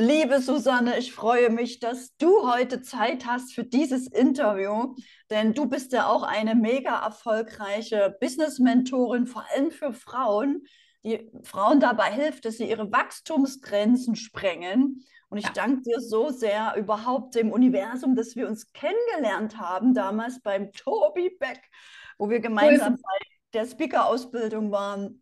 [0.00, 4.94] Liebe Susanne, ich freue mich, dass du heute Zeit hast für dieses Interview,
[5.28, 10.62] denn du bist ja auch eine mega erfolgreiche Business-Mentorin, vor allem für Frauen,
[11.04, 15.04] die Frauen dabei hilft, dass sie ihre Wachstumsgrenzen sprengen.
[15.28, 15.52] Und ich ja.
[15.52, 21.36] danke dir so sehr überhaupt dem Universum, dass wir uns kennengelernt haben, damals beim Tobi
[21.38, 21.60] Beck,
[22.16, 23.18] wo wir gemeinsam bei
[23.52, 25.19] der Speaker-Ausbildung waren.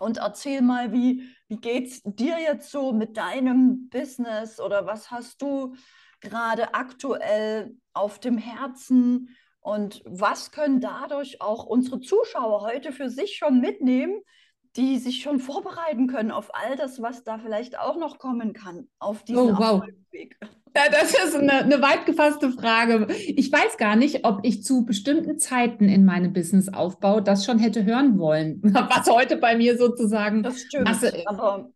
[0.00, 5.10] Und erzähl mal, wie, wie geht es dir jetzt so mit deinem Business oder was
[5.10, 5.74] hast du
[6.20, 13.36] gerade aktuell auf dem Herzen und was können dadurch auch unsere Zuschauer heute für sich
[13.36, 14.20] schon mitnehmen,
[14.76, 18.88] die sich schon vorbereiten können auf all das, was da vielleicht auch noch kommen kann
[18.98, 19.82] auf diesem oh, wow.
[20.10, 20.36] Weg.
[20.74, 23.06] Ja, das ist eine, eine weit gefasste Frage.
[23.14, 27.84] Ich weiß gar nicht, ob ich zu bestimmten Zeiten in meinem Businessaufbau das schon hätte
[27.84, 31.28] hören wollen, was heute bei mir sozusagen das stimmt, Masse ist.
[31.28, 31.70] Aber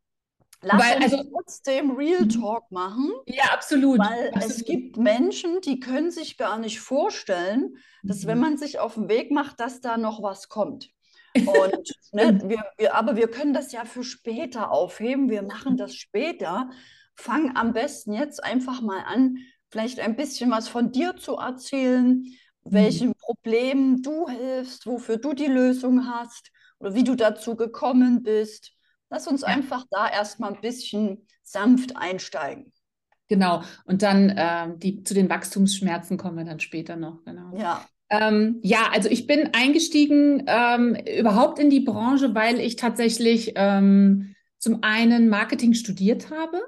[0.62, 2.28] lass weil, uns also, trotzdem Real mhm.
[2.30, 3.12] Talk machen.
[3.26, 3.98] Ja, absolut.
[3.98, 4.56] Weil absolut.
[4.56, 8.28] es gibt Menschen, die können sich gar nicht vorstellen, dass mhm.
[8.28, 10.90] wenn man sich auf den Weg macht, dass da noch was kommt.
[11.36, 15.28] Und, ne, wir, wir, aber wir können das ja für später aufheben.
[15.28, 16.70] Wir machen das später.
[17.16, 19.38] Fang am besten jetzt einfach mal an,
[19.70, 22.32] vielleicht ein bisschen was von dir zu erzählen, mhm.
[22.64, 28.72] welchen Problemen du hilfst, wofür du die Lösung hast oder wie du dazu gekommen bist.
[29.10, 29.48] Lass uns ja.
[29.48, 32.72] einfach da erstmal ein bisschen sanft einsteigen.
[33.28, 33.62] Genau.
[33.84, 37.24] Und dann äh, die, zu den Wachstumsschmerzen kommen wir dann später noch.
[37.24, 37.56] Genau.
[37.56, 37.84] Ja.
[38.08, 44.34] Ähm, ja, also ich bin eingestiegen ähm, überhaupt in die Branche, weil ich tatsächlich ähm,
[44.58, 46.62] zum einen Marketing studiert habe.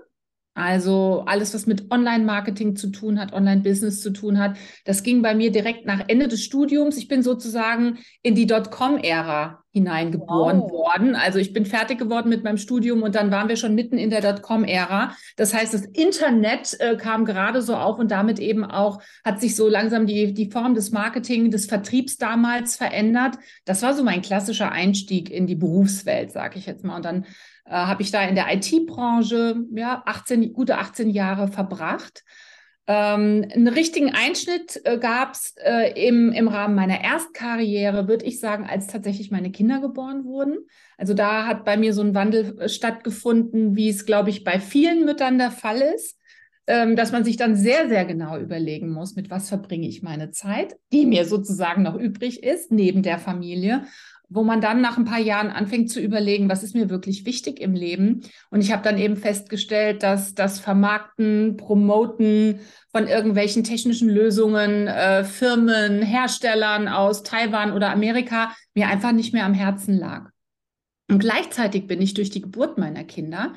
[0.58, 5.36] Also alles, was mit Online-Marketing zu tun hat, Online-Business zu tun hat, das ging bei
[5.36, 6.96] mir direkt nach Ende des Studiums.
[6.96, 10.72] Ich bin sozusagen in die Dotcom-Ära hineingeboren wow.
[10.72, 11.14] worden.
[11.14, 14.10] Also ich bin fertig geworden mit meinem Studium und dann waren wir schon mitten in
[14.10, 15.14] der Dotcom-Ära.
[15.36, 19.54] Das heißt, das Internet äh, kam gerade so auf und damit eben auch hat sich
[19.54, 23.36] so langsam die, die Form des Marketing, des Vertriebs damals verändert.
[23.64, 26.96] Das war so mein klassischer Einstieg in die Berufswelt, sage ich jetzt mal.
[26.96, 27.26] Und dann
[27.68, 32.24] äh, habe ich da in der IT-Branche ja 18, gute 18 Jahre verbracht.
[32.86, 38.40] Ähm, einen richtigen Einschnitt äh, gab es äh, im, im Rahmen meiner Erstkarriere, würde ich
[38.40, 40.56] sagen, als tatsächlich meine Kinder geboren wurden.
[40.96, 44.58] Also da hat bei mir so ein Wandel äh, stattgefunden, wie es, glaube ich, bei
[44.58, 46.18] vielen Müttern der Fall ist,
[46.66, 50.30] ähm, dass man sich dann sehr, sehr genau überlegen muss, mit was verbringe ich meine
[50.30, 53.84] Zeit, die mir sozusagen noch übrig ist, neben der Familie
[54.28, 57.60] wo man dann nach ein paar Jahren anfängt zu überlegen, was ist mir wirklich wichtig
[57.60, 58.22] im Leben.
[58.50, 62.60] Und ich habe dann eben festgestellt, dass das Vermarkten, Promoten
[62.92, 69.46] von irgendwelchen technischen Lösungen, äh, Firmen, Herstellern aus Taiwan oder Amerika mir einfach nicht mehr
[69.46, 70.30] am Herzen lag.
[71.10, 73.54] Und gleichzeitig bin ich durch die Geburt meiner Kinder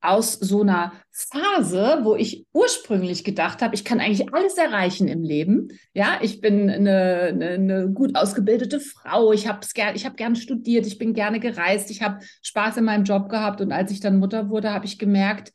[0.00, 5.22] aus so einer Phase, wo ich ursprünglich gedacht habe, ich kann eigentlich alles erreichen im
[5.22, 5.68] Leben.
[5.92, 10.86] Ja, ich bin eine, eine, eine gut ausgebildete Frau, ich habe gern, habe gern studiert,
[10.86, 14.18] ich bin gerne gereist, ich habe Spaß in meinem Job gehabt und als ich dann
[14.18, 15.52] Mutter wurde, habe ich gemerkt,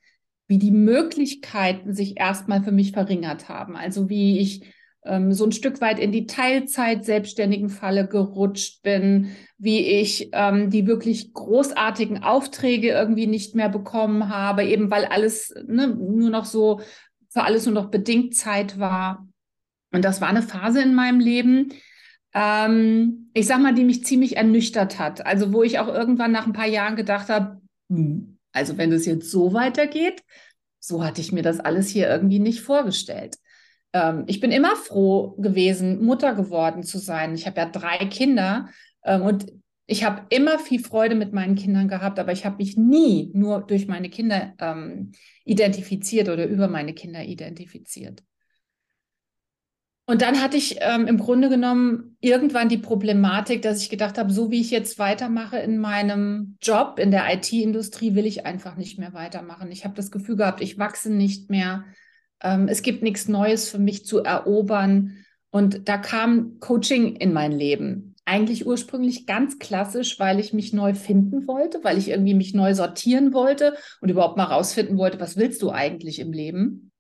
[0.48, 3.76] wie die Möglichkeiten sich erstmal für mich verringert haben.
[3.76, 4.74] Also wie ich
[5.06, 10.70] ähm, so ein Stück weit in die Teilzeit selbstständigen Falle gerutscht bin, wie ich ähm,
[10.70, 16.46] die wirklich großartigen Aufträge irgendwie nicht mehr bekommen habe, eben weil alles ne, nur noch
[16.46, 16.82] so,
[17.30, 19.28] für alles nur noch bedingt Zeit war.
[19.92, 21.70] Und das war eine Phase in meinem Leben,
[22.34, 25.26] ähm, ich sag mal, die mich ziemlich ernüchtert hat.
[25.26, 29.06] Also wo ich auch irgendwann nach ein paar Jahren gedacht habe, hm, also wenn es
[29.06, 30.22] jetzt so weitergeht,
[30.80, 33.38] so hatte ich mir das alles hier irgendwie nicht vorgestellt
[33.96, 37.34] ähm, ich bin immer froh gewesen, Mutter geworden zu sein.
[37.34, 38.68] Ich habe ja drei Kinder
[39.06, 39.46] und
[39.88, 43.62] ich habe immer viel Freude mit meinen Kindern gehabt, aber ich habe mich nie nur
[43.62, 45.12] durch meine Kinder ähm,
[45.44, 48.24] identifiziert oder über meine Kinder identifiziert.
[50.08, 54.32] Und dann hatte ich ähm, im Grunde genommen irgendwann die Problematik, dass ich gedacht habe,
[54.32, 59.00] so wie ich jetzt weitermache in meinem Job in der IT-Industrie, will ich einfach nicht
[59.00, 59.72] mehr weitermachen.
[59.72, 61.86] Ich habe das Gefühl gehabt, ich wachse nicht mehr.
[62.42, 65.26] Ähm, es gibt nichts Neues für mich zu erobern.
[65.50, 68.15] Und da kam Coaching in mein Leben.
[68.26, 72.74] Eigentlich ursprünglich ganz klassisch, weil ich mich neu finden wollte, weil ich irgendwie mich neu
[72.74, 76.92] sortieren wollte und überhaupt mal rausfinden wollte, was willst du eigentlich im Leben?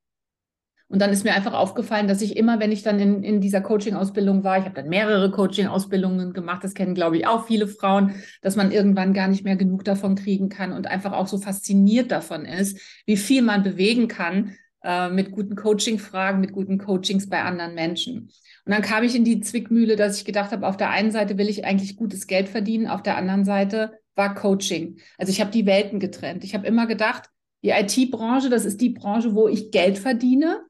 [0.88, 3.60] Und dann ist mir einfach aufgefallen, dass ich immer, wenn ich dann in, in dieser
[3.60, 8.14] Coaching-Ausbildung war, ich habe dann mehrere Coaching-Ausbildungen gemacht, das kennen, glaube ich, auch viele Frauen,
[8.44, 12.12] dass man irgendwann gar nicht mehr genug davon kriegen kann und einfach auch so fasziniert
[12.12, 17.42] davon ist, wie viel man bewegen kann, äh, mit guten Coaching-Fragen, mit guten Coachings bei
[17.42, 18.30] anderen Menschen.
[18.66, 21.38] Und dann kam ich in die Zwickmühle, dass ich gedacht habe, auf der einen Seite
[21.38, 25.00] will ich eigentlich gutes Geld verdienen, auf der anderen Seite war Coaching.
[25.18, 26.44] Also ich habe die Welten getrennt.
[26.44, 27.30] Ich habe immer gedacht,
[27.64, 30.62] Die IT-Branche, das ist die Branche, wo ich Geld verdiene.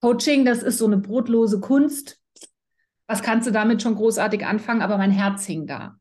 [0.00, 2.20] Coaching, das ist so eine brotlose Kunst.
[3.08, 4.80] Was kannst du damit schon großartig anfangen?
[4.80, 5.98] Aber mein Herz hing da.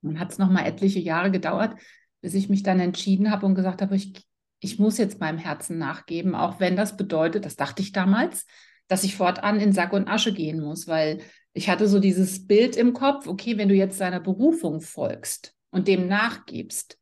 [0.00, 1.74] Dann hat es noch mal etliche Jahre gedauert,
[2.22, 4.14] bis ich mich dann entschieden habe und gesagt habe, ich,
[4.60, 8.46] ich muss jetzt meinem Herzen nachgeben, auch wenn das bedeutet, das dachte ich damals,
[8.88, 11.20] dass ich fortan in Sack und Asche gehen muss, weil
[11.52, 15.88] ich hatte so dieses Bild im Kopf, okay, wenn du jetzt deiner Berufung folgst und
[15.88, 16.98] dem nachgibst,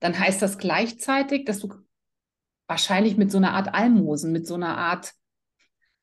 [0.00, 1.74] dann heißt das gleichzeitig, dass du
[2.66, 5.12] wahrscheinlich mit so einer Art Almosen, mit so einer Art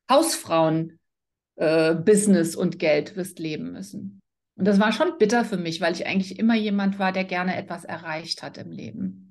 [0.09, 4.21] Hausfrauen-Business äh, und Geld wirst leben müssen.
[4.55, 7.55] Und das war schon bitter für mich, weil ich eigentlich immer jemand war, der gerne
[7.55, 9.28] etwas erreicht hat im Leben.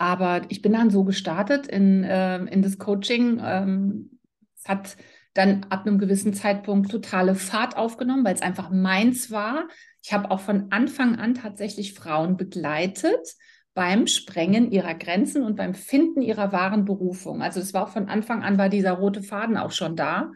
[0.00, 3.38] Aber ich bin dann so gestartet in, äh, in das Coaching.
[3.44, 4.18] Ähm,
[4.56, 4.96] es hat
[5.34, 9.68] dann ab einem gewissen Zeitpunkt totale Fahrt aufgenommen, weil es einfach meins war.
[10.02, 13.36] Ich habe auch von Anfang an tatsächlich Frauen begleitet
[13.74, 17.42] beim Sprengen ihrer Grenzen und beim Finden ihrer wahren Berufung.
[17.42, 20.32] Also es war auch von Anfang an war dieser rote Faden auch schon da.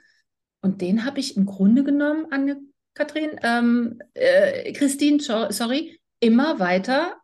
[0.61, 2.61] Und den habe ich im Grunde genommen, anne
[2.93, 7.17] Kathrin, ähm, äh, Christine, sorry, immer weiter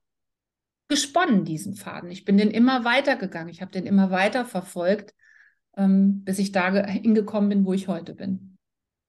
[0.90, 2.10] gesponnen, diesen Faden.
[2.10, 3.48] Ich bin den immer weiter gegangen.
[3.48, 5.14] Ich habe den immer weiter verfolgt,
[5.76, 8.58] ähm, bis ich da hingekommen bin, wo ich heute bin.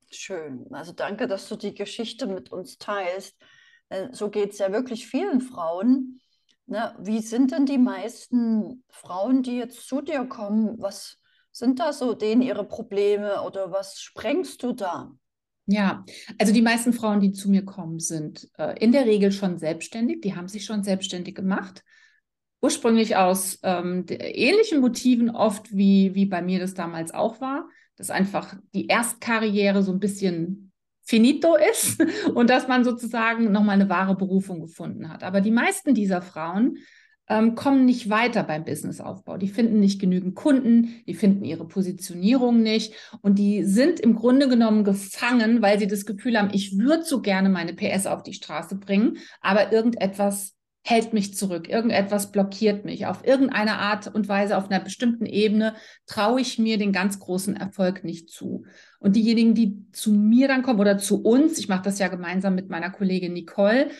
[0.10, 0.68] Schön.
[0.72, 3.36] Also danke, dass du die Geschichte mit uns teilst.
[4.12, 6.22] So geht es ja wirklich vielen Frauen.
[6.66, 6.96] Ne?
[7.00, 10.82] Wie sind denn die meisten Frauen, die jetzt zu dir kommen?
[10.82, 11.18] Was
[11.52, 15.12] sind da so denen ihre Probleme oder was sprengst du da?
[15.72, 16.06] Ja,
[16.38, 20.22] also die meisten Frauen, die zu mir kommen, sind äh, in der Regel schon selbstständig.
[20.22, 21.84] Die haben sich schon selbstständig gemacht.
[22.62, 27.70] Ursprünglich aus ähm, ähnlichen Motiven oft, wie, wie bei mir das damals auch war.
[27.96, 30.74] Dass einfach die Erstkarriere so ein bisschen
[31.04, 32.04] finito ist
[32.34, 35.24] und dass man sozusagen nochmal eine wahre Berufung gefunden hat.
[35.24, 36.80] Aber die meisten dieser Frauen
[37.28, 39.38] ähm, kommen nicht weiter beim Businessaufbau.
[39.38, 44.50] Die finden nicht genügend Kunden, die finden ihre Positionierung nicht und die sind im Grunde
[44.50, 48.34] genommen gefangen, weil sie das Gefühl haben, ich würde so gerne meine PS auf die
[48.34, 53.06] Straße bringen, aber irgendetwas hält mich zurück, irgendetwas blockiert mich.
[53.06, 55.76] Auf irgendeine Art und Weise, auf einer bestimmten Ebene
[56.08, 58.66] traue ich mir den ganz großen Erfolg nicht zu.
[59.00, 62.56] Und diejenigen, die zu mir dann kommen oder zu uns, ich mache das ja gemeinsam
[62.56, 63.92] mit meiner Kollegin Nicole,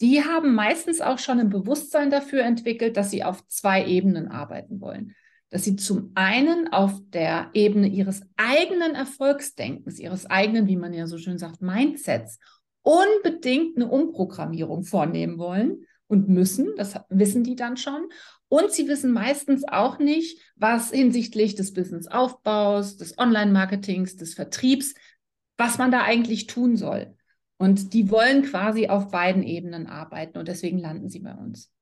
[0.00, 4.80] die haben meistens auch schon ein Bewusstsein dafür entwickelt, dass sie auf zwei Ebenen arbeiten
[4.80, 5.14] wollen.
[5.50, 11.06] Dass sie zum einen auf der Ebene ihres eigenen Erfolgsdenkens, ihres eigenen, wie man ja
[11.06, 12.38] so schön sagt, Mindsets,
[12.82, 16.74] unbedingt eine Umprogrammierung vornehmen wollen und müssen.
[16.76, 18.08] Das wissen die dann schon.
[18.48, 24.94] Und sie wissen meistens auch nicht, was hinsichtlich des Businessaufbaus, des Online-Marketings, des Vertriebs,
[25.56, 27.16] was man da eigentlich tun soll.
[27.56, 31.72] Und die wollen quasi auf beiden Ebenen arbeiten und deswegen landen sie bei uns.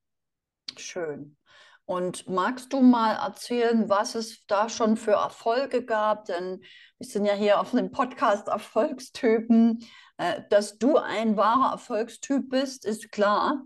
[0.76, 1.36] Schön.
[1.84, 6.26] Und magst du mal erzählen, was es da schon für Erfolge gab?
[6.26, 6.62] Denn
[6.98, 9.80] wir sind ja hier auf dem Podcast Erfolgstypen.
[10.19, 13.64] Äh, dass du ein wahrer Erfolgstyp bist, ist klar.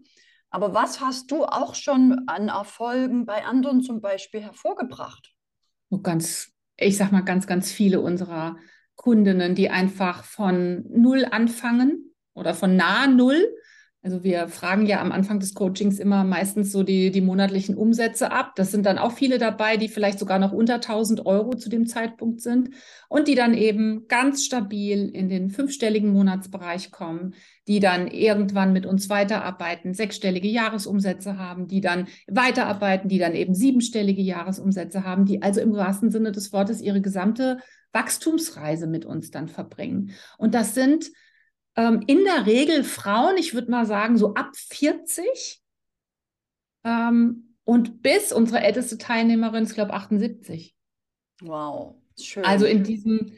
[0.49, 5.35] Aber was hast du auch schon an Erfolgen bei anderen zum Beispiel hervorgebracht?
[6.03, 8.57] Ganz, ich sag mal, ganz, ganz viele unserer
[8.97, 13.56] Kundinnen, die einfach von Null anfangen oder von nahe Null.
[14.07, 18.31] Also wir fragen ja am Anfang des Coachings immer meistens so die, die monatlichen Umsätze
[18.31, 18.53] ab.
[18.55, 21.89] Das sind dann auch viele dabei, die vielleicht sogar noch unter 1000 Euro zu dem
[21.89, 22.71] Zeitpunkt sind
[23.09, 27.35] und die dann eben ganz stabil in den fünfstelligen Monatsbereich kommen,
[27.67, 33.55] die dann irgendwann mit uns weiterarbeiten, sechsstellige Jahresumsätze haben, die dann weiterarbeiten, die dann eben
[33.55, 37.59] siebenstellige Jahresumsätze haben, die also im wahrsten Sinne des Wortes ihre gesamte
[37.93, 40.13] Wachstumsreise mit uns dann verbringen.
[40.39, 41.11] Und das sind
[41.77, 45.63] ähm, in der Regel Frauen, ich würde mal sagen, so ab 40
[46.85, 50.77] ähm, und bis unsere älteste Teilnehmerin ist, glaube ich, 78.
[51.43, 52.45] Wow, schön.
[52.45, 53.33] Also in diesem,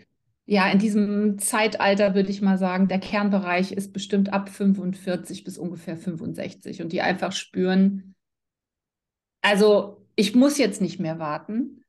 [0.46, 5.58] ja, in diesem Zeitalter würde ich mal sagen, der Kernbereich ist bestimmt ab 45 bis
[5.58, 8.14] ungefähr 65 und die einfach spüren,
[9.42, 11.84] also ich muss jetzt nicht mehr warten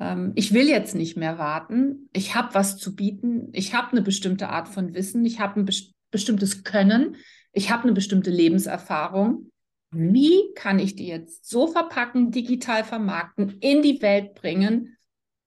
[0.00, 4.02] ähm, ich will jetzt nicht mehr warten, ich habe was zu bieten, ich habe eine
[4.02, 7.16] bestimmte Art von Wissen, ich habe ein best bestimmtes Können,
[7.52, 9.52] ich habe eine bestimmte Lebenserfahrung.
[9.92, 14.96] Wie kann ich die jetzt so verpacken, digital vermarkten, in die Welt bringen,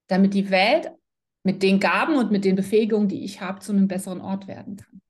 [0.08, 0.92] damit die Welt
[1.44, 4.78] mit den Gaben und mit den Befähigungen, die ich habe, zu einem besseren Ort werden
[4.78, 5.02] kann?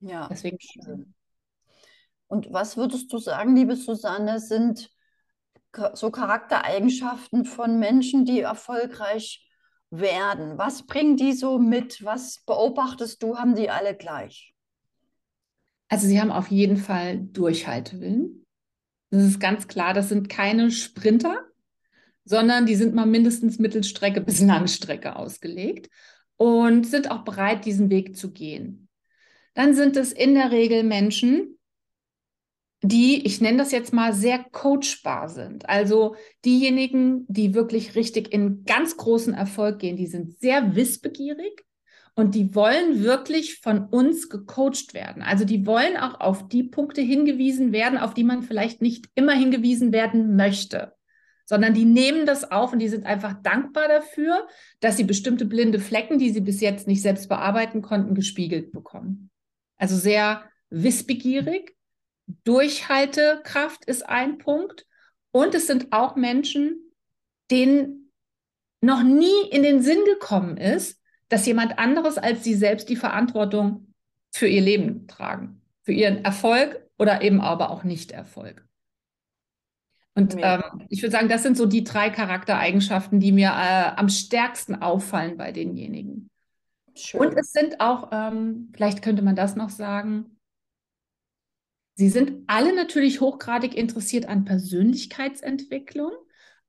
[0.00, 0.28] Ja.
[0.28, 1.14] Deswegen schön.
[2.26, 4.90] Und was würdest du sagen, liebe Susanne, sind
[5.94, 9.46] so Charaktereigenschaften von Menschen, die erfolgreich
[9.90, 10.58] werden?
[10.58, 12.04] Was bringen die so mit?
[12.04, 13.38] Was beobachtest du?
[13.38, 14.54] Haben die alle gleich?
[15.88, 18.46] Also sie haben auf jeden Fall Durchhaltewillen.
[19.10, 21.46] Das ist ganz klar, das sind keine Sprinter.
[22.24, 25.90] sondern die sind mal mindestens Mittelstrecke bis Langstrecke ausgelegt
[26.36, 28.88] und sind auch bereit, diesen Weg zu gehen.
[29.54, 31.58] Dann sind es in der Regel Menschen,
[32.82, 35.68] die, ich nenne das jetzt mal, sehr coachbar sind.
[35.68, 41.64] Also diejenigen, die wirklich richtig in ganz großen Erfolg gehen, die sind sehr wissbegierig
[42.14, 45.22] und die wollen wirklich von uns gecoacht werden.
[45.22, 49.32] Also die wollen auch auf die Punkte hingewiesen werden, auf die man vielleicht nicht immer
[49.32, 50.94] hingewiesen werden möchte,
[51.44, 54.46] sondern die nehmen das auf und die sind einfach dankbar dafür,
[54.80, 59.30] dass sie bestimmte blinde Flecken, die sie bis jetzt nicht selbst bearbeiten konnten, gespiegelt bekommen.
[59.76, 61.74] Also sehr wissbegierig
[62.44, 64.86] Durchhaltekraft ist ein Punkt.
[65.32, 66.92] Und es sind auch Menschen,
[67.50, 68.12] denen
[68.80, 73.94] noch nie in den Sinn gekommen ist, dass jemand anderes als sie selbst die Verantwortung
[74.32, 78.66] für ihr Leben tragen, für ihren Erfolg oder eben aber auch Nicht-Erfolg.
[80.14, 84.08] Und ähm, ich würde sagen, das sind so die drei Charaktereigenschaften, die mir äh, am
[84.08, 86.30] stärksten auffallen bei denjenigen.
[86.96, 87.20] Schön.
[87.20, 90.36] Und es sind auch, ähm, vielleicht könnte man das noch sagen,
[92.00, 96.12] Sie sind alle natürlich hochgradig interessiert an Persönlichkeitsentwicklung,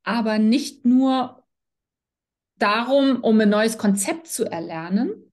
[0.03, 1.47] aber nicht nur
[2.57, 5.31] darum, um ein neues Konzept zu erlernen,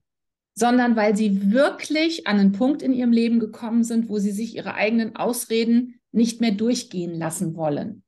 [0.55, 4.55] sondern weil sie wirklich an einen Punkt in ihrem Leben gekommen sind, wo sie sich
[4.55, 8.03] ihre eigenen Ausreden nicht mehr durchgehen lassen wollen.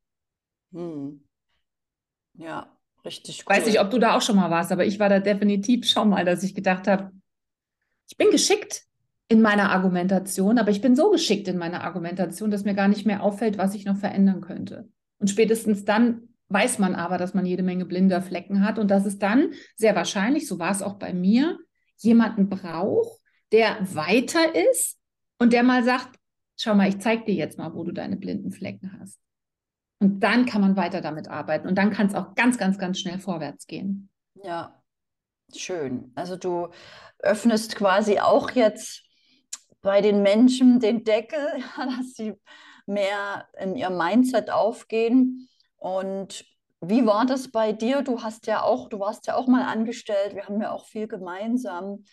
[0.71, 1.27] Hm.
[2.36, 2.71] Ja,
[3.03, 3.43] richtig.
[3.45, 3.57] Cool.
[3.57, 6.07] Weiß nicht, ob du da auch schon mal warst, aber ich war da definitiv schon
[6.07, 7.12] mal, dass ich gedacht habe,
[8.07, 8.86] ich bin geschickt
[9.32, 13.06] in meiner Argumentation, aber ich bin so geschickt in meiner Argumentation, dass mir gar nicht
[13.06, 14.90] mehr auffällt, was ich noch verändern könnte.
[15.20, 19.06] Und spätestens dann weiß man aber, dass man jede Menge blinder Flecken hat und dass
[19.06, 21.58] es dann sehr wahrscheinlich, so war es auch bei mir,
[21.96, 23.22] jemanden braucht,
[23.54, 25.00] der weiter ist
[25.40, 26.20] und der mal sagt,
[26.60, 29.18] schau mal, ich zeige dir jetzt mal, wo du deine blinden Flecken hast.
[30.00, 33.00] Und dann kann man weiter damit arbeiten und dann kann es auch ganz, ganz, ganz
[33.00, 34.10] schnell vorwärts gehen.
[34.44, 34.84] Ja,
[35.56, 36.12] schön.
[36.16, 36.68] Also du
[37.20, 39.06] öffnest quasi auch jetzt
[39.82, 41.40] bei den Menschen den Deckel,
[41.78, 42.34] dass sie
[42.86, 45.50] mehr in ihr Mindset aufgehen.
[45.78, 46.46] Und
[46.82, 48.02] wie war das bei dir?
[48.02, 51.08] Du hast ja auch, du warst ja auch mal angestellt, wir haben ja auch viel
[51.08, 52.04] gemeinsam.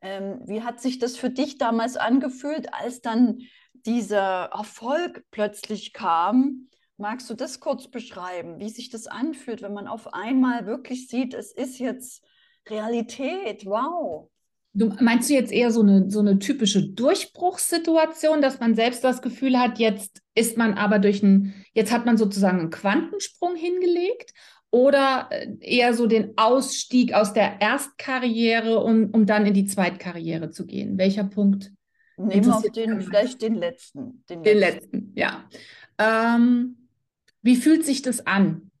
[0.00, 3.40] Ähm, wie hat sich das für dich damals angefühlt, als dann
[3.72, 6.68] dieser Erfolg plötzlich kam?
[6.96, 11.34] Magst du das kurz beschreiben, wie sich das anfühlt, wenn man auf einmal wirklich sieht,
[11.34, 12.24] es ist jetzt
[12.68, 13.66] Realität?
[13.66, 14.30] Wow.
[14.76, 19.22] Du meinst du jetzt eher so eine, so eine typische Durchbruchssituation, dass man selbst das
[19.22, 24.32] Gefühl hat, jetzt ist man aber durch einen, jetzt hat man sozusagen einen Quantensprung hingelegt
[24.72, 30.50] oder äh, eher so den Ausstieg aus der Erstkarriere, um, um dann in die Zweitkarriere
[30.50, 30.98] zu gehen?
[30.98, 31.70] Welcher Punkt?
[32.16, 34.24] Nehmen wir den, vielleicht den letzten.
[34.28, 34.96] Den, den letzten.
[34.98, 35.44] letzten, ja.
[35.98, 36.88] Ähm,
[37.42, 38.72] wie fühlt sich das an?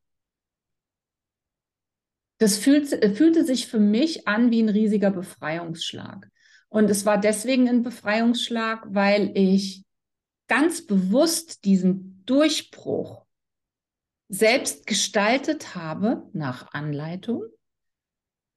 [2.38, 6.28] Das fühlt, fühlte sich für mich an wie ein riesiger Befreiungsschlag.
[6.68, 9.84] Und es war deswegen ein Befreiungsschlag, weil ich
[10.48, 13.24] ganz bewusst diesen Durchbruch
[14.28, 17.44] selbst gestaltet habe nach Anleitung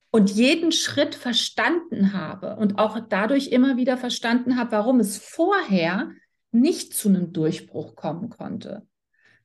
[0.10, 6.12] und jeden Schritt verstanden habe und auch dadurch immer wieder verstanden habe, warum es vorher
[6.51, 8.88] nicht zu einem Durchbruch kommen konnte.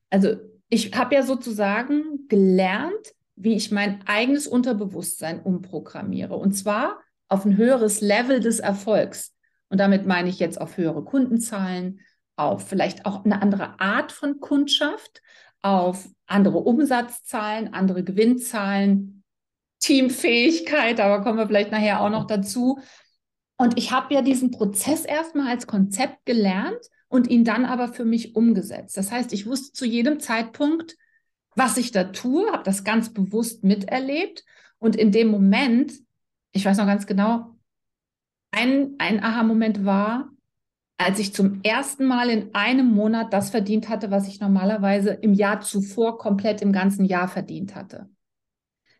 [0.09, 0.37] Also
[0.69, 6.35] ich habe ja sozusagen gelernt, wie ich mein eigenes Unterbewusstsein umprogrammiere.
[6.35, 9.33] Und zwar auf ein höheres Level des Erfolgs.
[9.69, 11.99] Und damit meine ich jetzt auf höhere Kundenzahlen,
[12.35, 15.21] auf vielleicht auch eine andere Art von Kundschaft,
[15.61, 19.23] auf andere Umsatzzahlen, andere Gewinnzahlen,
[19.79, 22.79] Teamfähigkeit, aber kommen wir vielleicht nachher auch noch dazu.
[23.57, 28.05] Und ich habe ja diesen Prozess erstmal als Konzept gelernt und ihn dann aber für
[28.05, 28.97] mich umgesetzt.
[28.97, 30.95] Das heißt, ich wusste zu jedem Zeitpunkt,
[31.55, 34.43] was ich da tue, habe das ganz bewusst miterlebt.
[34.79, 35.93] Und in dem Moment,
[36.51, 37.55] ich weiß noch ganz genau,
[38.51, 40.29] ein, ein Aha-Moment war,
[40.97, 45.33] als ich zum ersten Mal in einem Monat das verdient hatte, was ich normalerweise im
[45.33, 48.09] Jahr zuvor komplett im ganzen Jahr verdient hatte.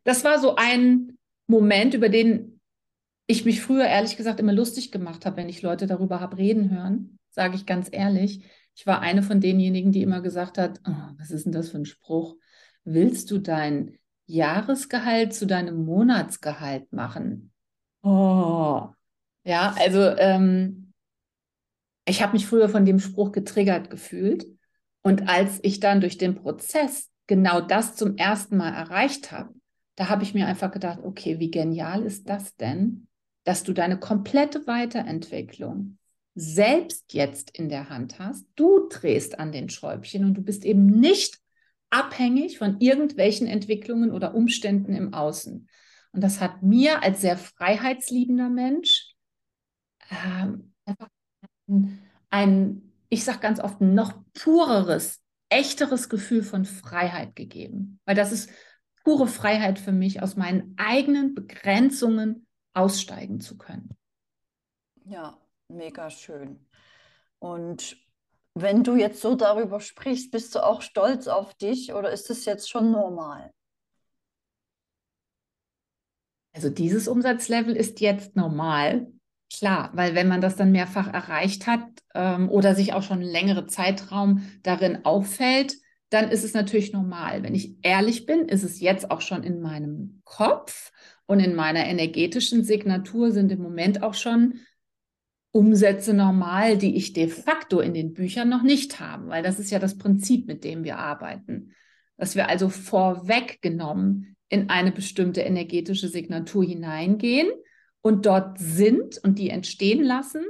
[0.04, 1.18] Das war so ein
[1.48, 2.60] Moment, über den
[3.28, 6.72] ich mich früher ehrlich gesagt immer lustig gemacht habe, wenn ich Leute darüber habe reden
[6.72, 8.44] hören, sage ich ganz ehrlich.
[8.76, 11.78] Ich war eine von denjenigen, die immer gesagt hat, oh, was ist denn das für
[11.78, 12.36] ein Spruch?
[12.84, 17.52] Willst du dein Jahresgehalt zu deinem Monatsgehalt machen?
[18.02, 18.88] Oh,
[19.44, 20.94] ja, also ähm,
[22.06, 24.46] ich habe mich früher von dem Spruch getriggert gefühlt.
[25.02, 29.54] Und als ich dann durch den Prozess genau das zum ersten Mal erreicht habe,
[29.96, 33.08] da habe ich mir einfach gedacht, okay, wie genial ist das denn,
[33.44, 35.98] dass du deine komplette Weiterentwicklung
[36.36, 38.46] selbst jetzt in der Hand hast.
[38.56, 41.43] Du drehst an den Schräubchen und du bist eben nicht
[41.94, 45.70] abhängig von irgendwelchen Entwicklungen oder Umständen im Außen.
[46.12, 49.14] Und das hat mir als sehr freiheitsliebender Mensch
[50.10, 51.08] ähm, einfach
[52.30, 58.00] ein, ich sage ganz oft, noch pureres, echteres Gefühl von Freiheit gegeben.
[58.06, 58.50] Weil das ist
[59.04, 63.96] pure Freiheit für mich, aus meinen eigenen Begrenzungen aussteigen zu können.
[65.06, 66.66] Ja, mega schön.
[67.38, 67.98] Und
[68.56, 72.46] wenn du jetzt so darüber sprichst, bist du auch stolz auf dich oder ist es
[72.46, 73.52] jetzt schon normal?
[76.54, 79.08] Also dieses Umsatzlevel ist jetzt normal.
[79.52, 81.84] Klar, weil wenn man das dann mehrfach erreicht hat
[82.14, 85.76] ähm, oder sich auch schon längere Zeitraum darin auffällt,
[86.10, 87.42] dann ist es natürlich normal.
[87.42, 90.92] Wenn ich ehrlich bin, ist es jetzt auch schon in meinem Kopf
[91.26, 94.60] und in meiner energetischen Signatur sind im Moment auch schon
[95.54, 99.70] Umsätze normal, die ich de facto in den Büchern noch nicht habe, weil das ist
[99.70, 101.74] ja das Prinzip, mit dem wir arbeiten.
[102.18, 107.52] Dass wir also vorweggenommen in eine bestimmte energetische Signatur hineingehen
[108.02, 110.44] und dort sind und die entstehen lassen,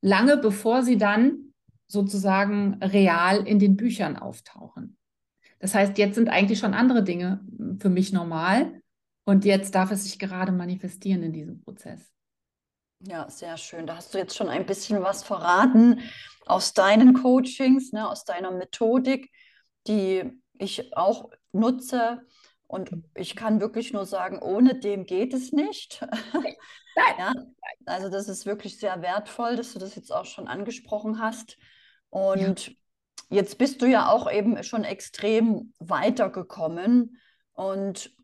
[0.00, 1.52] lange bevor sie dann
[1.86, 4.96] sozusagen real in den Büchern auftauchen.
[5.58, 7.44] Das heißt, jetzt sind eigentlich schon andere Dinge
[7.78, 8.80] für mich normal
[9.24, 12.15] und jetzt darf es sich gerade manifestieren in diesem Prozess.
[13.00, 13.86] Ja, sehr schön.
[13.86, 16.00] Da hast du jetzt schon ein bisschen was verraten
[16.46, 19.30] aus deinen Coachings, ne, aus deiner Methodik,
[19.86, 20.24] die
[20.58, 22.22] ich auch nutze.
[22.66, 23.04] Und mhm.
[23.14, 26.00] ich kann wirklich nur sagen, ohne dem geht es nicht.
[27.18, 27.32] ja,
[27.84, 31.58] also das ist wirklich sehr wertvoll, dass du das jetzt auch schon angesprochen hast.
[32.08, 32.72] Und ja.
[33.28, 37.20] jetzt bist du ja auch eben schon extrem weitergekommen.
[37.52, 38.15] Und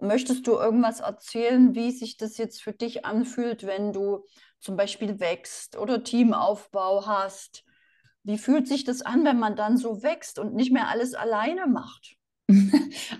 [0.00, 4.24] Möchtest du irgendwas erzählen, wie sich das jetzt für dich anfühlt, wenn du
[4.60, 7.64] zum Beispiel wächst oder Teamaufbau hast?
[8.22, 11.66] Wie fühlt sich das an, wenn man dann so wächst und nicht mehr alles alleine
[11.66, 12.16] macht?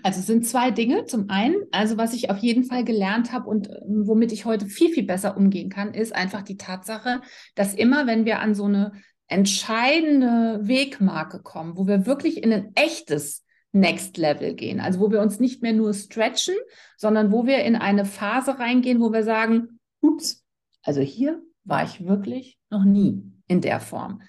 [0.03, 1.05] Also es sind zwei Dinge.
[1.05, 4.67] Zum einen, also was ich auf jeden Fall gelernt habe und ähm, womit ich heute
[4.67, 7.21] viel, viel besser umgehen kann, ist einfach die Tatsache,
[7.55, 8.91] dass immer, wenn wir an so eine
[9.27, 13.44] entscheidende Wegmarke kommen, wo wir wirklich in ein echtes
[13.75, 14.79] Next Level gehen.
[14.79, 16.55] Also wo wir uns nicht mehr nur stretchen,
[16.97, 20.45] sondern wo wir in eine Phase reingehen, wo wir sagen, ups,
[20.81, 24.21] also hier war ich wirklich noch nie in der Form.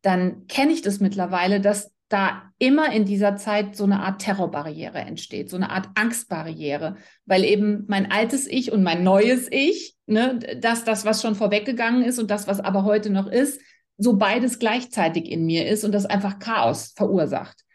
[0.00, 4.98] Dann kenne ich das mittlerweile, dass da immer in dieser Zeit so eine Art Terrorbarriere
[4.98, 10.38] entsteht, so eine Art Angstbarriere, weil eben mein altes Ich und mein neues Ich, ne,
[10.60, 13.60] das, das, was schon vorweggegangen ist und das, was aber heute noch ist,
[13.98, 17.65] so beides gleichzeitig in mir ist und das einfach Chaos verursacht.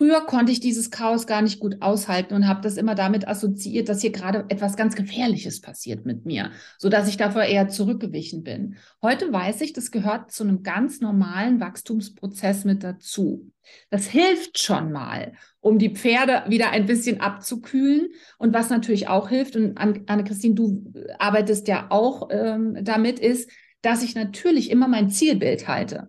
[0.00, 3.90] Früher konnte ich dieses Chaos gar nicht gut aushalten und habe das immer damit assoziiert,
[3.90, 8.76] dass hier gerade etwas ganz Gefährliches passiert mit mir, sodass ich davor eher zurückgewichen bin.
[9.02, 13.52] Heute weiß ich, das gehört zu einem ganz normalen Wachstumsprozess mit dazu.
[13.90, 18.08] Das hilft schon mal, um die Pferde wieder ein bisschen abzukühlen.
[18.38, 23.50] Und was natürlich auch hilft, und Anne-Christine, du arbeitest ja auch ähm, damit, ist,
[23.82, 26.08] dass ich natürlich immer mein Zielbild halte.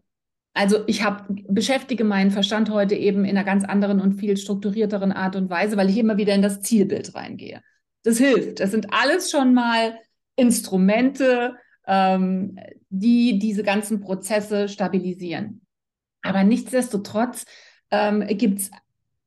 [0.54, 5.12] Also ich habe beschäftige meinen Verstand heute eben in einer ganz anderen und viel strukturierteren
[5.12, 7.62] Art und Weise, weil ich immer wieder in das Zielbild reingehe.
[8.04, 8.60] Das hilft.
[8.60, 9.98] Das sind alles schon mal
[10.36, 11.56] Instrumente,
[11.88, 12.60] ähm,
[12.90, 15.62] die diese ganzen Prozesse stabilisieren.
[16.22, 17.46] Aber nichtsdestotrotz
[17.90, 18.72] ähm, gibt es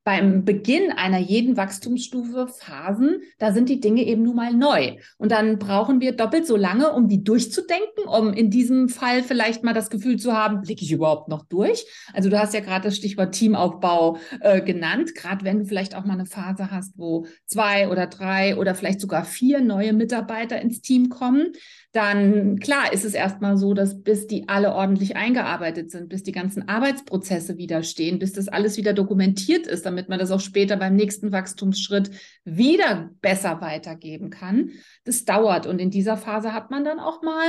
[0.05, 4.99] beim Beginn einer jeden Wachstumsstufe Phasen, da sind die Dinge eben nun mal neu.
[5.17, 9.64] Und dann brauchen wir doppelt so lange, um die durchzudenken, um in diesem Fall vielleicht
[9.64, 11.87] mal das Gefühl zu haben, blicke ich überhaupt noch durch?
[12.12, 16.05] Also du hast ja gerade das Stichwort Teamaufbau äh, genannt, gerade wenn du vielleicht auch
[16.05, 20.83] mal eine Phase hast, wo zwei oder drei oder vielleicht sogar vier neue Mitarbeiter ins
[20.83, 21.53] Team kommen,
[21.94, 26.33] dann klar ist es erstmal so, dass bis die alle ordentlich eingearbeitet sind, bis die
[26.33, 30.76] ganzen Arbeitsprozesse wieder stehen, bis das alles wieder dokumentiert ist, damit man das auch später
[30.76, 32.11] beim nächsten Wachstumsschritt
[32.44, 34.70] wieder besser weitergeben kann.
[35.04, 37.46] Das dauert und in dieser Phase hat man dann auch mal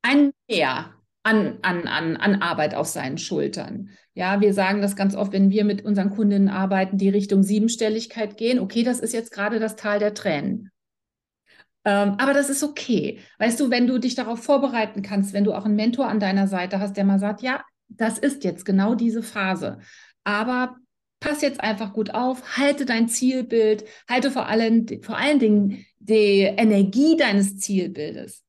[0.00, 3.90] ein Mehr an, an, an, an Arbeit auf seinen Schultern.
[4.14, 8.38] Ja, wir sagen das ganz oft, wenn wir mit unseren Kundinnen arbeiten, die Richtung Siebenstelligkeit
[8.38, 8.58] gehen.
[8.58, 10.70] Okay, das ist jetzt gerade das Tal der Tränen.
[11.86, 13.20] Ähm, aber das ist okay.
[13.38, 16.48] Weißt du, wenn du dich darauf vorbereiten kannst, wenn du auch einen Mentor an deiner
[16.48, 19.78] Seite hast, der mal sagt, ja, das ist jetzt genau diese Phase.
[20.24, 20.76] Aber
[21.20, 26.40] pass jetzt einfach gut auf, halte dein Zielbild, halte vor allen, vor allen Dingen die
[26.40, 28.42] Energie deines Zielbildes.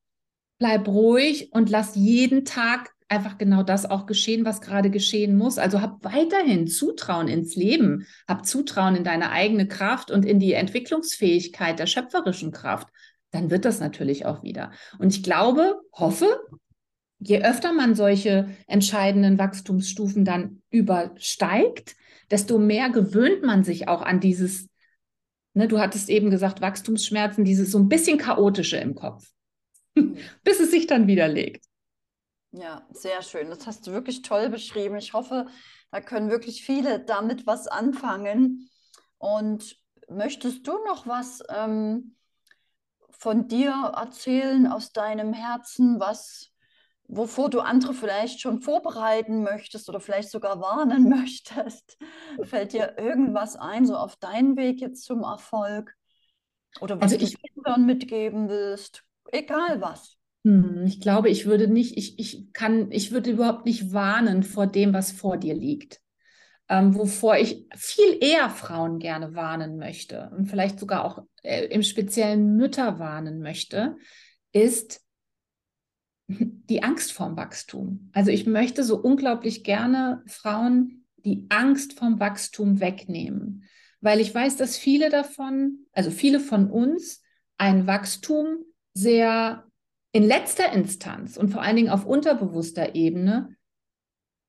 [0.58, 5.58] Bleib ruhig und lass jeden Tag einfach genau das auch geschehen, was gerade geschehen muss.
[5.58, 10.54] Also hab weiterhin Zutrauen ins Leben, hab Zutrauen in deine eigene Kraft und in die
[10.54, 12.88] Entwicklungsfähigkeit der schöpferischen Kraft
[13.30, 14.72] dann wird das natürlich auch wieder.
[14.98, 16.40] Und ich glaube, hoffe,
[17.18, 21.96] je öfter man solche entscheidenden Wachstumsstufen dann übersteigt,
[22.30, 24.68] desto mehr gewöhnt man sich auch an dieses,
[25.54, 29.30] ne, du hattest eben gesagt, Wachstumsschmerzen, dieses so ein bisschen chaotische im Kopf,
[29.94, 31.64] bis es sich dann widerlegt.
[32.52, 33.50] Ja, sehr schön.
[33.50, 34.96] Das hast du wirklich toll beschrieben.
[34.96, 35.46] Ich hoffe,
[35.90, 38.70] da können wirklich viele damit was anfangen.
[39.18, 39.76] Und
[40.08, 42.16] möchtest du noch was ähm,
[43.18, 46.52] von dir erzählen aus deinem Herzen, was,
[47.08, 51.98] wovor du andere vielleicht schon vorbereiten möchtest oder vielleicht sogar warnen möchtest?
[52.44, 55.94] Fällt dir irgendwas ein, so auf deinen Weg jetzt zum Erfolg?
[56.80, 59.02] Oder was also ich, du Kindern mitgeben willst?
[59.32, 60.16] Egal was.
[60.44, 64.68] Hm, ich glaube, ich würde nicht, ich, ich kann, ich würde überhaupt nicht warnen vor
[64.68, 66.00] dem, was vor dir liegt.
[66.70, 71.82] Ähm, wovor ich viel eher Frauen gerne warnen möchte und vielleicht sogar auch äh, im
[71.82, 73.96] speziellen Mütter warnen möchte,
[74.52, 75.00] ist
[76.28, 78.10] die Angst vorm Wachstum.
[78.12, 83.64] Also ich möchte so unglaublich gerne Frauen die Angst vorm Wachstum wegnehmen,
[84.00, 87.22] weil ich weiß, dass viele davon, also viele von uns,
[87.56, 88.58] ein Wachstum
[88.92, 89.64] sehr
[90.12, 93.56] in letzter Instanz und vor allen Dingen auf unterbewusster Ebene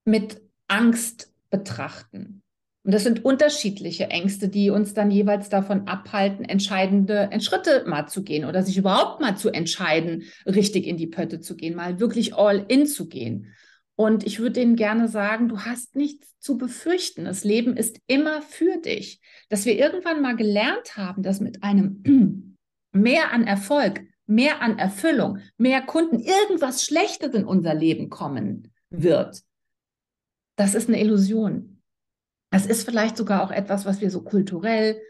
[0.05, 2.41] mit Angst betrachten.
[2.83, 8.23] Und das sind unterschiedliche Ängste, die uns dann jeweils davon abhalten, entscheidende Schritte mal zu
[8.23, 12.35] gehen oder sich überhaupt mal zu entscheiden, richtig in die Pötte zu gehen, mal wirklich
[12.35, 13.53] all in zu gehen.
[13.95, 17.25] Und ich würde denen gerne sagen, du hast nichts zu befürchten.
[17.25, 19.19] Das Leben ist immer für dich.
[19.49, 22.55] Dass wir irgendwann mal gelernt haben, dass mit einem
[22.93, 29.41] mehr an Erfolg mehr an Erfüllung, mehr Kunden, irgendwas Schlechtes in unser Leben kommen wird.
[30.60, 31.82] Das ist eine Illusion.
[32.52, 35.02] Das ist vielleicht sogar auch etwas, was wir so kulturell,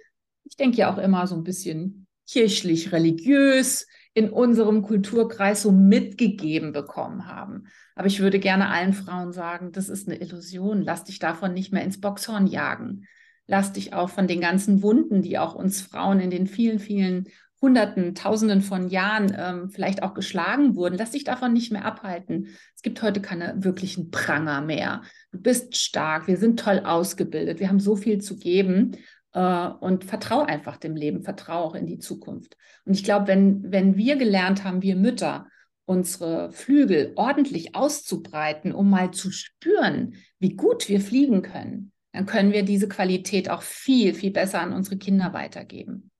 [0.43, 6.71] ich denke ja auch immer so ein bisschen kirchlich, religiös in unserem Kulturkreis so mitgegeben
[6.71, 7.65] bekommen haben.
[7.95, 10.83] Aber ich würde gerne allen Frauen sagen, das ist eine Illusion.
[10.83, 13.07] Lass dich davon nicht mehr ins Boxhorn jagen.
[13.47, 17.27] Lass dich auch von den ganzen Wunden, die auch uns Frauen in den vielen, vielen
[17.59, 20.97] Hunderten, Tausenden von Jahren ähm, vielleicht auch geschlagen wurden.
[20.97, 22.49] Lass dich davon nicht mehr abhalten.
[22.75, 25.01] Es gibt heute keine wirklichen Pranger mehr.
[25.31, 28.97] Du bist stark, wir sind toll ausgebildet, wir haben so viel zu geben
[29.33, 32.57] äh, und vertrau einfach dem Leben, vertrau auch in die Zukunft.
[32.85, 35.47] Und ich glaube, wenn, wenn wir gelernt haben, wir Mütter,
[35.85, 42.53] unsere Flügel ordentlich auszubreiten, um mal zu spüren, wie gut wir fliegen können, dann können
[42.53, 46.11] wir diese Qualität auch viel, viel besser an unsere Kinder weitergeben.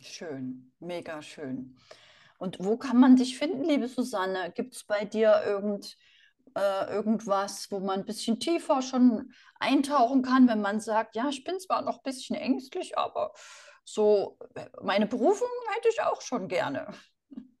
[0.00, 1.76] Schön, mega schön.
[2.38, 4.52] Und wo kann man dich finden, liebe Susanne?
[4.52, 5.96] Gibt es bei dir irgend,
[6.54, 11.44] äh, irgendwas, wo man ein bisschen tiefer schon eintauchen kann, wenn man sagt, ja, ich
[11.44, 13.32] bin zwar noch ein bisschen ängstlich, aber
[13.84, 16.88] so äh, meine Berufung hätte ich auch schon gerne.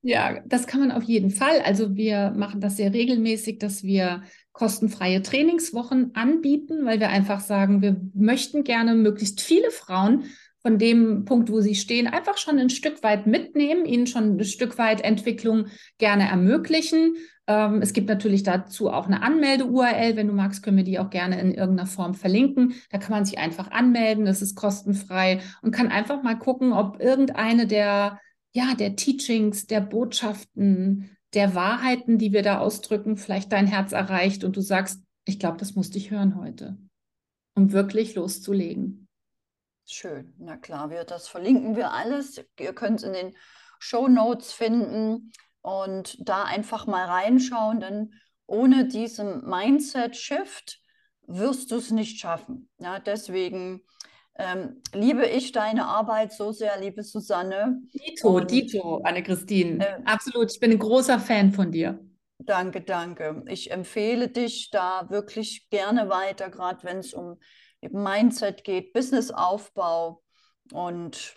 [0.04, 1.60] Ja, das kann man auf jeden Fall.
[1.60, 7.82] Also wir machen das sehr regelmäßig, dass wir kostenfreie Trainingswochen anbieten, weil wir einfach sagen,
[7.82, 10.24] wir möchten gerne möglichst viele Frauen
[10.62, 14.44] von dem Punkt, wo sie stehen, einfach schon ein Stück weit mitnehmen, ihnen schon ein
[14.44, 15.66] Stück weit Entwicklung
[15.98, 17.16] gerne ermöglichen.
[17.48, 20.14] Ähm, es gibt natürlich dazu auch eine Anmelde-URL.
[20.16, 22.74] Wenn du magst, können wir die auch gerne in irgendeiner Form verlinken.
[22.90, 24.24] Da kann man sich einfach anmelden.
[24.24, 28.20] Das ist kostenfrei und kann einfach mal gucken, ob irgendeine der,
[28.52, 34.44] ja, der Teachings, der Botschaften, der Wahrheiten, die wir da ausdrücken, vielleicht dein Herz erreicht
[34.44, 36.76] und du sagst, ich glaube, das musste ich hören heute,
[37.54, 39.01] um wirklich loszulegen.
[39.86, 42.42] Schön, na klar, wir, das verlinken wir alles.
[42.58, 43.36] Ihr könnt es in den
[43.78, 48.14] Show Notes finden und da einfach mal reinschauen, denn
[48.46, 50.80] ohne diesen Mindset-Shift
[51.26, 52.68] wirst du es nicht schaffen.
[52.78, 53.82] Ja, deswegen
[54.38, 57.80] ähm, liebe ich deine Arbeit so sehr, liebe Susanne.
[57.92, 59.84] Dito, und, Dito, Anne-Christine.
[59.84, 61.98] Äh, Absolut, ich bin ein großer Fan von dir.
[62.38, 63.44] Danke, danke.
[63.46, 67.38] Ich empfehle dich da wirklich gerne weiter, gerade wenn es um
[67.90, 70.22] Mindset geht, Businessaufbau
[70.72, 71.34] und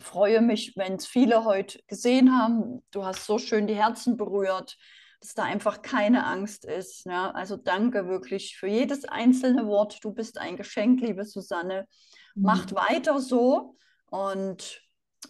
[0.00, 2.82] freue mich, wenn es viele heute gesehen haben.
[2.90, 4.76] Du hast so schön die Herzen berührt,
[5.20, 7.06] dass da einfach keine Angst ist.
[7.06, 7.30] Ja?
[7.30, 10.04] Also danke wirklich für jedes einzelne Wort.
[10.04, 11.86] Du bist ein Geschenk, liebe Susanne.
[12.34, 12.42] Mhm.
[12.42, 13.76] Macht weiter so
[14.10, 14.82] und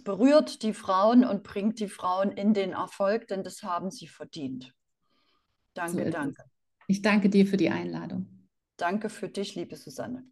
[0.04, 4.72] berührt die Frauen und bringt die Frauen in den Erfolg, denn das haben sie verdient.
[5.74, 6.44] Danke, so danke.
[6.88, 8.35] Ich danke dir für die Einladung.
[8.76, 10.26] Danke für dich, liebe Susanne.